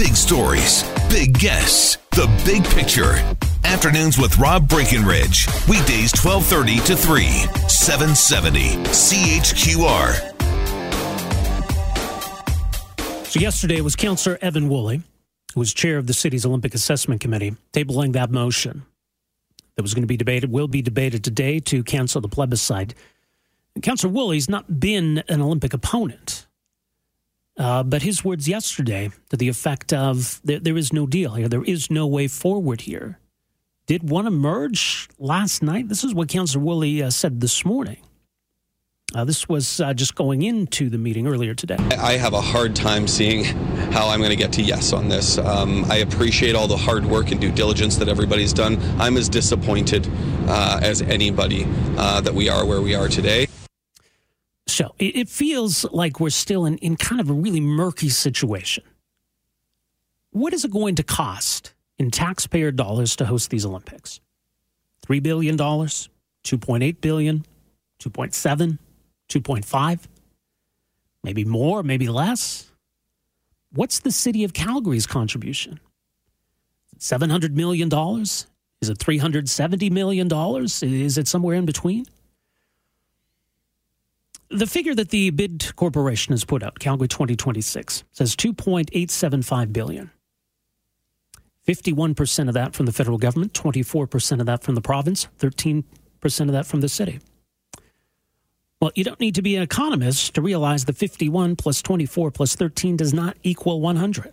[0.00, 3.16] Big stories, big guests, the big picture.
[3.64, 5.46] Afternoons with Rob Breckenridge.
[5.68, 7.26] Weekdays 1230 to 3,
[7.68, 10.14] 770 CHQR.
[13.26, 15.02] So yesterday was Councillor Evan Woolley,
[15.52, 18.86] who was chair of the city's Olympic Assessment Committee, tabling that motion
[19.76, 22.94] that was going to be debated, will be debated today to cancel the plebiscite.
[23.82, 26.46] Councillor Woolley's not been an Olympic opponent.
[27.60, 31.46] Uh, but his words yesterday to the effect of there, there is no deal here,
[31.46, 33.18] there is no way forward here,
[33.86, 35.88] did one emerge last night?
[35.88, 37.98] This is what Councillor Woolley uh, said this morning.
[39.14, 41.76] Uh, this was uh, just going into the meeting earlier today.
[41.98, 43.44] I have a hard time seeing
[43.92, 45.36] how I'm going to get to yes on this.
[45.36, 48.78] Um, I appreciate all the hard work and due diligence that everybody's done.
[48.98, 50.08] I'm as disappointed
[50.46, 51.66] uh, as anybody
[51.98, 53.49] uh, that we are where we are today.
[54.70, 58.84] So it, it feels like we're still in, in kind of a really murky situation.
[60.30, 64.20] What is it going to cost in taxpayer dollars to host these Olympics?
[65.06, 67.44] $3 billion, $2.8 billion,
[68.00, 68.78] 2.7,
[69.28, 70.00] 2.5,
[71.24, 72.70] maybe more, maybe less.
[73.72, 75.80] What's the city of Calgary's contribution?
[76.98, 77.88] $700 million?
[78.80, 80.28] Is it $370 million?
[80.32, 82.06] Is it somewhere in between?
[84.52, 90.10] The figure that the bid corporation has put out, Calgary 2026, says 2.875 billion.
[91.68, 95.84] 51% of that from the federal government, 24% of that from the province, 13%
[96.40, 97.20] of that from the city.
[98.80, 102.56] Well, you don't need to be an economist to realize that 51 plus 24 plus
[102.56, 104.32] 13 does not equal 100.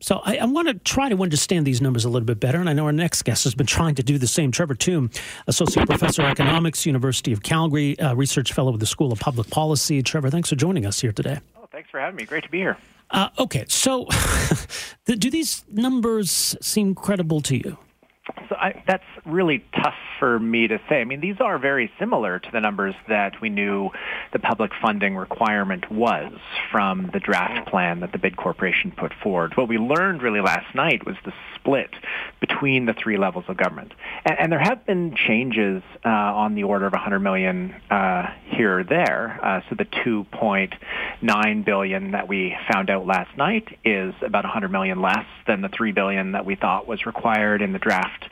[0.00, 2.70] So I, I, want to try to understand these numbers a little bit better, and
[2.70, 4.52] I know our next guest has been trying to do the same.
[4.52, 5.10] Trevor Tombe,
[5.48, 9.50] Associate Professor of Economics, University of Calgary, uh, Research Fellow with the School of Public
[9.50, 10.00] Policy.
[10.02, 11.40] Trevor, thanks for joining us here today.
[11.56, 12.24] Oh, thanks for having me.
[12.26, 12.76] Great to be here.
[13.10, 14.06] Uh, okay, so
[15.06, 17.76] do these numbers seem credible to you?
[18.48, 21.00] So I, that's really tough for me to say.
[21.00, 23.90] I mean, these are very similar to the numbers that we knew
[24.32, 26.32] the public funding requirement was
[26.70, 29.56] from the draft plan that the bid corporation put forward.
[29.56, 31.90] What we learned really last night was the split
[32.40, 33.92] between the three levels of government.
[34.24, 38.80] And, and there have been changes uh, on the order of 100 million uh, here
[38.80, 39.38] or there.
[39.42, 45.02] Uh, so the 2.9 billion that we found out last night is about 100 million
[45.02, 48.24] less than the 3 billion that we thought was required in the draft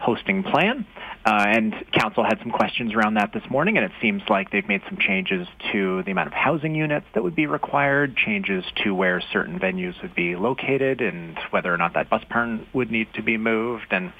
[0.00, 0.86] hosting plan.
[1.24, 4.66] Uh, and council had some questions around that this morning, and it seems like they've
[4.66, 8.94] made some changes to the amount of housing units that would be required, changes to
[8.94, 13.06] where certain venues would be located, and whether or not that bus barn would need
[13.14, 13.88] to be moved.
[13.90, 14.14] And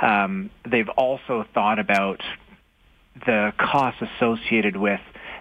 [0.00, 2.22] um, they've also thought about
[3.26, 5.00] the costs associated with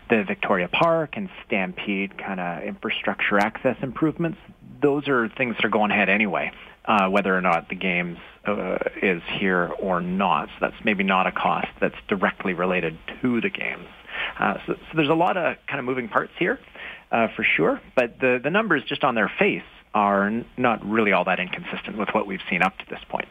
[0.10, 4.40] the Victoria Park and Stampede kind of infrastructure access improvements.
[4.82, 6.52] Those are things that are going ahead anyway
[6.86, 10.48] uh, whether or not the games uh, is here or not.
[10.50, 13.88] So that's maybe not a cost that's directly related to the games.
[14.40, 16.60] Uh, so, so, there's a lot of kind of moving parts here,
[17.12, 17.82] uh, for sure.
[17.96, 19.64] But the the numbers just on their face
[19.94, 23.28] are n- not really all that inconsistent with what we've seen up to this point.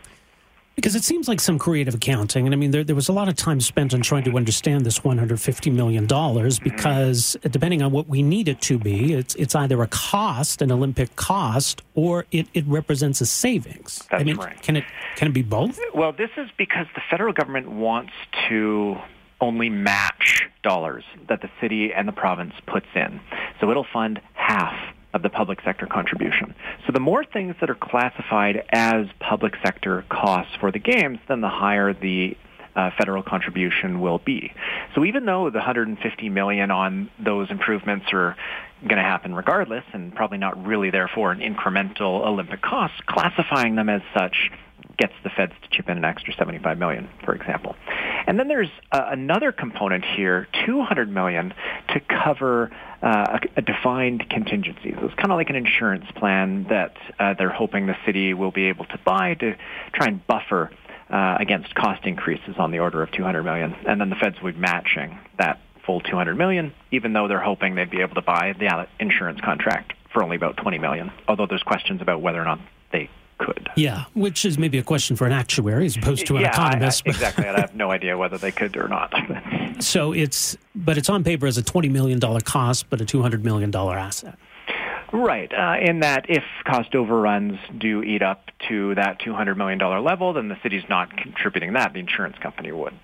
[0.75, 2.47] Because it seems like some creative accounting.
[2.47, 4.87] And I mean, there, there was a lot of time spent on trying to understand
[4.87, 6.65] this $150 million mm-hmm.
[6.65, 10.73] because depending on what we need it to be, it's, it's either a cost, an
[10.73, 14.07] Olympic cost, or it, it represents a savings.
[14.11, 14.61] That's I mean, right.
[14.63, 14.85] can it,
[15.17, 15.79] can it be both?
[15.95, 18.13] Well, this is because the federal government wants
[18.49, 18.97] to
[19.43, 23.21] only match dollars that the city and the province puts in.
[23.61, 24.75] So it'll fund half
[25.15, 26.55] of the public sector contribution.
[26.87, 31.41] So the more things that are classified as public sector costs for the games, then
[31.41, 32.37] the higher the
[32.75, 34.53] uh, federal contribution will be.
[34.95, 38.37] So even though the 150 million on those improvements are
[38.83, 43.89] going to happen regardless, and probably not really therefore an incremental Olympic cost, classifying them
[43.89, 44.51] as such
[44.99, 47.77] gets the feds to chip in an extra 75 million, for example.
[48.27, 51.55] And then there's uh, another component here, 200 million,
[51.89, 52.71] to cover
[53.03, 54.95] uh, a, a, defined contingency.
[54.99, 58.53] So it's kind of like an insurance plan that uh, they're hoping the city will
[58.53, 59.57] be able to buy to
[59.93, 60.71] try and buffer
[61.11, 63.75] uh, against cost increases on the order of 200 million.
[63.87, 67.75] And then the feds would be matching that full 200 million, even though they're hoping
[67.75, 71.11] they'd be able to buy the insurance contract for only about 20 million.
[71.27, 72.61] Although there's questions about whether or not
[72.93, 73.69] they could.
[73.77, 77.03] Yeah, which is maybe a question for an actuary as opposed to an yeah, economist.
[77.05, 77.47] I, I, exactly.
[77.47, 79.13] I have no idea whether they could or not.
[79.81, 83.75] so it's, but it's on paper as a $20 million cost, but a $200 million
[83.75, 84.39] asset.
[85.13, 85.53] Right.
[85.53, 90.49] Uh, in that if cost overruns do eat up to that $200 million level, then
[90.49, 91.93] the city's not contributing that.
[91.93, 92.95] The insurance company would.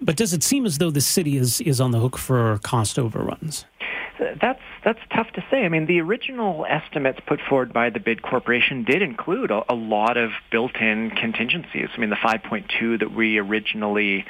[0.00, 2.98] But does it seem as though the city is, is on the hook for cost
[2.98, 3.64] overruns?
[4.40, 5.64] That's that's tough to say.
[5.64, 9.74] I mean, the original estimates put forward by the bid corporation did include a, a
[9.74, 11.88] lot of built-in contingencies.
[11.94, 14.24] I mean, the 5.2 that we originally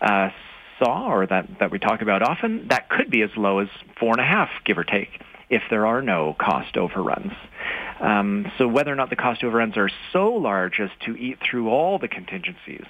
[0.00, 0.30] uh,
[0.82, 3.68] saw, or that that we talk about often, that could be as low as
[3.98, 5.20] four and a half, give or take,
[5.50, 7.32] if there are no cost overruns.
[8.00, 11.68] Um, so whether or not the cost overruns are so large as to eat through
[11.68, 12.84] all the contingencies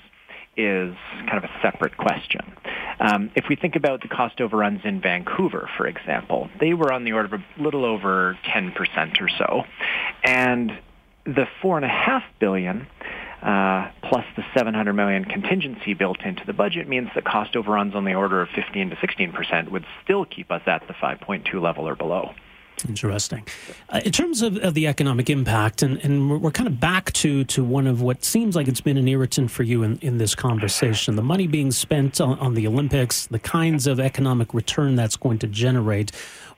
[0.57, 0.95] is
[1.27, 2.41] kind of a separate question.
[3.01, 7.05] Um, if we think about the cost overruns in Vancouver, for example, they were on
[7.05, 9.65] the order of a little over 10% or so.
[10.25, 10.73] And
[11.25, 12.87] the four and a half billion
[13.43, 18.05] uh, plus the 700 million contingency built into the budget means that cost overruns on
[18.05, 21.89] the order of 15 to 16 percent would still keep us at the 5.2 level
[21.89, 22.35] or below.
[22.89, 23.47] Interesting.
[23.91, 27.13] Uh, in terms of, of, the economic impact, and, and we're, we're, kind of back
[27.13, 30.19] to, to one of what seems like it's been an irritant for you in, in
[30.19, 34.97] this conversation the money being spent on, on the Olympics, the kinds of economic return
[34.97, 36.11] that's going to generate.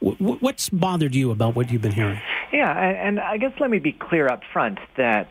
[0.03, 2.21] W- what's bothered you about what you've been hearing?
[2.53, 5.31] Yeah, and I guess let me be clear up front that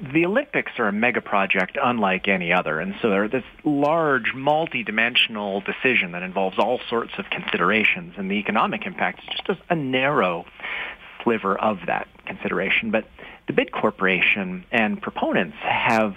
[0.00, 5.60] the Olympics are a mega project unlike any other, and so they're this large, multi-dimensional
[5.60, 10.46] decision that involves all sorts of considerations, and the economic impact is just a narrow
[11.22, 12.90] sliver of that consideration.
[12.90, 13.06] But
[13.46, 16.14] the bid corporation and proponents have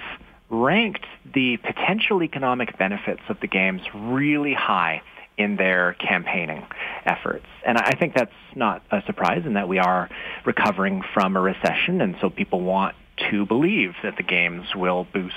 [0.50, 5.02] ranked the potential economic benefits of the games really high
[5.38, 6.64] in their campaigning
[7.06, 7.48] efforts.
[7.66, 10.10] And I think that's not a surprise in that we are
[10.46, 12.96] recovering from a recession, and so people want
[13.32, 15.36] to believe that the games will boost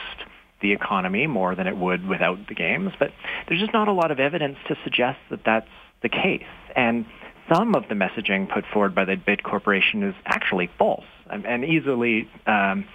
[0.61, 3.13] the economy more than it would without the games, but
[3.47, 5.69] there's just not a lot of evidence to suggest that that's
[6.03, 6.43] the case.
[6.75, 7.05] And
[7.53, 12.29] some of the messaging put forward by the bid corporation is actually false and easily
[12.47, 12.87] um,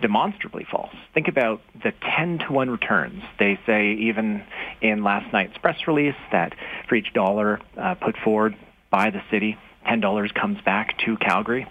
[0.00, 0.94] demonstrably false.
[1.14, 3.22] Think about the 10 to 1 returns.
[3.38, 4.44] They say even
[4.80, 6.54] in last night's press release that
[6.88, 8.56] for each dollar uh, put forward
[8.90, 9.56] by the city,
[9.86, 11.66] $10 comes back to Calgary.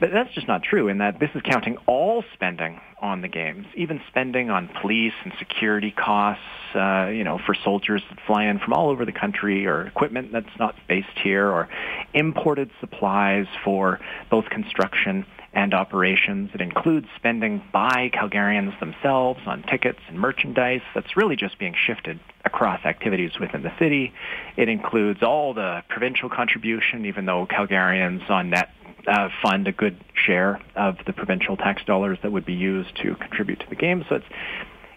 [0.00, 3.66] But that's just not true in that this is counting all spending on the games,
[3.74, 6.42] even spending on police and security costs,
[6.74, 10.32] uh, you know, for soldiers that fly in from all over the country or equipment
[10.32, 11.68] that's not based here or
[12.14, 14.00] imported supplies for
[14.30, 15.26] both construction
[15.56, 16.50] and operations.
[16.54, 22.20] It includes spending by Calgarians themselves on tickets and merchandise that's really just being shifted
[22.44, 24.12] across activities within the city.
[24.56, 28.68] It includes all the provincial contribution, even though Calgarians on net
[29.06, 33.14] uh, fund a good share of the provincial tax dollars that would be used to
[33.16, 34.04] contribute to the game.
[34.08, 34.26] So it's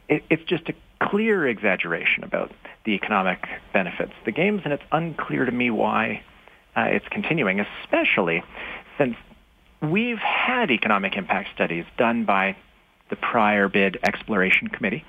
[0.08, 0.74] it, it's just a
[1.06, 2.52] clear exaggeration about
[2.86, 6.24] the economic benefits of the games, and it's unclear to me why
[6.76, 8.44] uh, it's continuing, especially
[8.98, 9.16] since
[9.82, 12.56] we've had economic impact studies done by
[13.10, 15.06] the prior bid exploration committee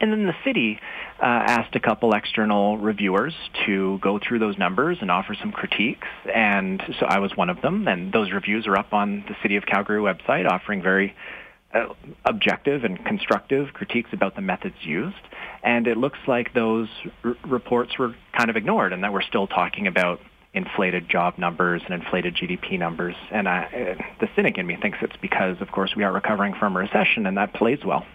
[0.00, 0.80] and then the city
[1.20, 3.34] uh, asked a couple external reviewers
[3.66, 6.08] to go through those numbers and offer some critiques.
[6.34, 7.86] And so I was one of them.
[7.86, 11.14] And those reviews are up on the City of Calgary website offering very
[11.74, 11.88] uh,
[12.24, 15.16] objective and constructive critiques about the methods used.
[15.62, 16.88] And it looks like those
[17.22, 20.20] r- reports were kind of ignored and that we're still talking about
[20.54, 23.14] inflated job numbers and inflated GDP numbers.
[23.30, 26.54] And I, uh, the cynic in me thinks it's because, of course, we are recovering
[26.54, 28.06] from a recession and that plays well.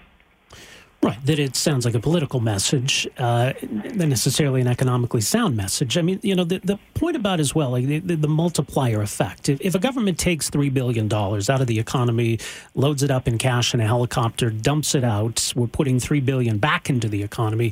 [1.05, 5.99] Right, that it sounds like a political message, uh, than necessarily an economically sound message.
[5.99, 9.47] I mean, you know, the, the point about as well, like the, the multiplier effect.
[9.47, 12.39] If, if, a government takes $3 billion out of the economy,
[12.73, 16.57] loads it up in cash in a helicopter, dumps it out, we're putting 3 billion
[16.57, 17.71] back into the economy.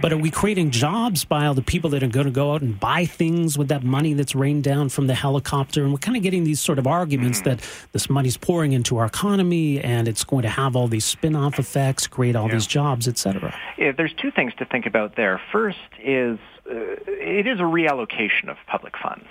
[0.00, 2.62] But are we creating jobs by all the people that are going to go out
[2.62, 5.82] and buy things with that money that's rained down from the helicopter?
[5.82, 7.58] And we're kind of getting these sort of arguments that
[7.90, 11.58] this money's pouring into our economy and it's going to have all these spin off
[11.58, 12.54] effects, create all yeah.
[12.54, 13.54] these jobs, etc.
[13.76, 15.40] Yeah, there's two things to think about there.
[15.52, 16.38] First is
[16.70, 16.74] uh,
[17.06, 19.26] it is a reallocation of public funds.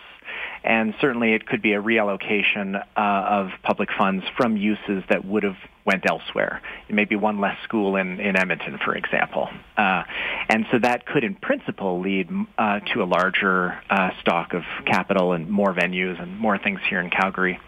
[0.63, 5.43] And certainly it could be a reallocation uh, of public funds from uses that would
[5.43, 6.61] have went elsewhere.
[6.89, 9.49] Maybe one less school in, in Edmonton, for example.
[9.77, 10.03] Uh,
[10.49, 15.31] and so that could, in principle, lead uh, to a larger uh, stock of capital
[15.31, 17.59] and more venues and more things here in Calgary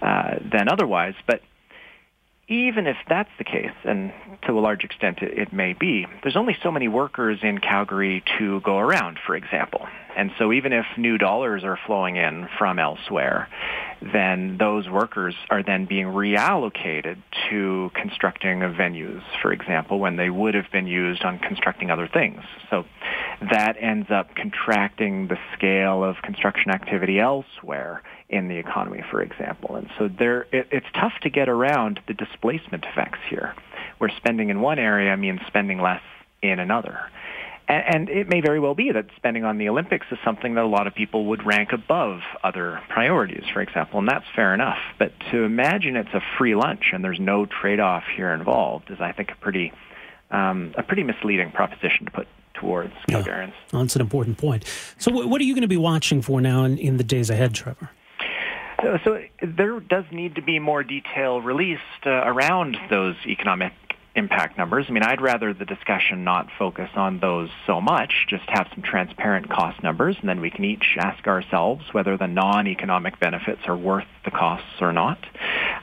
[0.00, 1.14] uh, than otherwise.
[1.26, 1.40] But
[2.48, 4.12] even if that's the case, and
[4.46, 8.22] to a large extent it, it, may be, there's only so many workers in Calgary
[8.38, 9.86] to go around, for example.
[10.16, 13.48] And so even if new dollars are flowing in from elsewhere,
[14.00, 17.16] then those workers are then being reallocated
[17.48, 22.42] to constructing venues, for example, when they would have been used on constructing other things.
[22.70, 22.84] So
[23.50, 28.02] that ends up contracting the scale of construction activity elsewhere
[28.34, 29.76] in the economy, for example.
[29.76, 33.54] And so there, it, it's tough to get around the displacement effects here,
[33.98, 36.02] where spending in one area means spending less
[36.42, 36.98] in another.
[37.68, 40.64] And, and it may very well be that spending on the Olympics is something that
[40.64, 44.78] a lot of people would rank above other priorities, for example, and that's fair enough.
[44.98, 49.12] But to imagine it's a free lunch and there's no trade-off here involved is, I
[49.12, 49.72] think, a pretty
[50.30, 52.92] um, a pretty misleading proposition to put towards.
[53.08, 53.22] Yeah.
[53.72, 54.64] Well, that's an important point.
[54.98, 57.54] So, what are you going to be watching for now in, in the days ahead,
[57.54, 57.90] Trevor?
[58.82, 63.72] So, so, there does need to be more detail released uh, around those economic
[64.16, 64.86] impact numbers.
[64.88, 68.82] I mean, I'd rather the discussion not focus on those so much, just have some
[68.82, 73.76] transparent cost numbers, and then we can each ask ourselves whether the non-economic benefits are
[73.76, 75.18] worth the costs or not.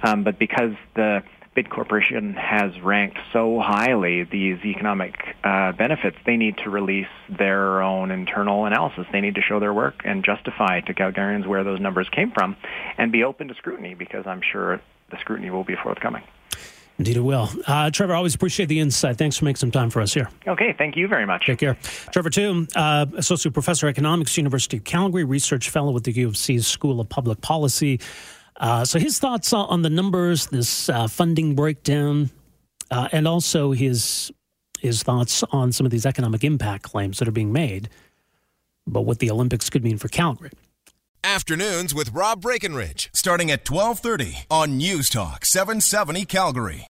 [0.04, 6.38] Um, but because the bid corporation has ranked so highly these economic uh, benefits, they
[6.38, 9.06] need to release their own internal analysis.
[9.12, 12.56] They need to show their work and justify to Calgarians where those numbers came from
[12.98, 16.24] and be open to scrutiny because I'm sure the scrutiny will be forthcoming.
[16.98, 17.50] Indeed, it will.
[17.66, 19.18] Uh, Trevor, I always appreciate the insight.
[19.18, 20.30] Thanks for making some time for us here.
[20.48, 21.48] Okay, thank you very much.
[21.48, 21.76] Take care.
[22.12, 26.38] Trevor Tombe, uh, Associate Professor Economics, University of Calgary, Research Fellow with the U of
[26.38, 28.00] C's School of Public Policy.
[28.58, 32.30] Uh, so his thoughts on the numbers, this uh, funding breakdown,
[32.92, 34.32] uh, and also his
[34.80, 37.88] his thoughts on some of these economic impact claims that are being made,
[38.88, 40.50] but what the Olympics could mean for Calgary.
[41.24, 46.80] Afternoons with Rob Breckenridge, starting at 1230 on News Talk 770 Calgary.